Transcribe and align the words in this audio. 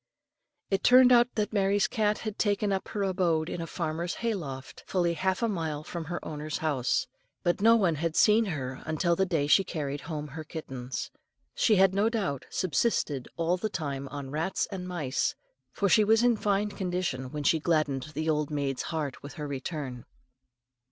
It 0.71 0.83
turned 0.83 1.11
out 1.11 1.35
that 1.35 1.53
Mary's 1.53 1.87
cat 1.87 2.17
had 2.17 2.39
taken 2.39 2.71
up 2.73 2.87
her 2.87 3.03
abode 3.03 3.49
in 3.49 3.61
a 3.61 3.67
farmer's 3.67 4.15
hay 4.15 4.33
loft, 4.33 4.83
fully 4.87 5.13
half 5.13 5.43
a 5.43 5.47
mile 5.47 5.83
from 5.83 6.05
her 6.05 6.19
owner's 6.25 6.57
house; 6.57 7.05
but 7.43 7.61
no 7.61 7.75
one 7.75 7.93
had 7.93 8.15
seen 8.15 8.45
her 8.45 8.81
until 8.87 9.15
the 9.15 9.27
day 9.27 9.45
she 9.45 9.63
carried 9.63 10.01
home 10.01 10.29
her 10.29 10.43
kittens. 10.43 11.11
She 11.53 11.75
had 11.75 11.93
no 11.93 12.09
doubt 12.09 12.47
subsisted 12.49 13.27
all 13.37 13.57
the 13.57 13.69
time 13.69 14.07
on 14.07 14.31
rats 14.31 14.67
and 14.71 14.87
mice, 14.87 15.35
for 15.71 15.87
she 15.87 16.03
was 16.03 16.23
in 16.23 16.35
fine 16.35 16.69
condition 16.69 17.29
when 17.31 17.43
she 17.43 17.59
gladdened 17.59 18.05
the 18.15 18.27
old 18.27 18.49
maid's 18.49 18.81
heart 18.89 19.21
with 19.21 19.33
her 19.33 19.47
return. 19.47 20.05